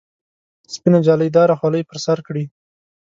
سپینه 0.73 0.99
جالۍ 1.05 1.29
داره 1.37 1.55
خولۍ 1.59 1.81
پر 1.89 1.97
سر 2.05 2.17
کړي. 2.27 2.43